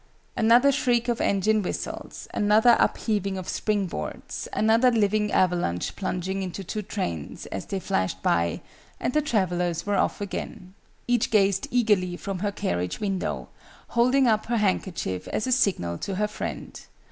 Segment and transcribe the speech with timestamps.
[0.35, 6.63] Another shriek of engine whistles, another upheaving of spring boards, another living avalanche plunging into
[6.63, 8.61] two trains as they flashed by:
[8.99, 10.73] and the travellers were off again.
[11.07, 13.49] Each gazed eagerly from her carriage window,
[13.89, 16.81] holding up her handkerchief as a signal to her friend.